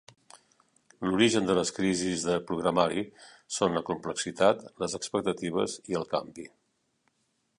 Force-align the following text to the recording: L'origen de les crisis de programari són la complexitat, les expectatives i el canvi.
L'origen 1.07 1.49
de 1.49 1.55
les 1.59 1.71
crisis 1.79 2.23
de 2.29 2.37
programari 2.47 3.03
són 3.59 3.77
la 3.79 3.85
complexitat, 3.91 4.65
les 4.85 4.97
expectatives 5.01 5.79
i 5.93 6.01
el 6.03 6.09
canvi. 6.15 6.49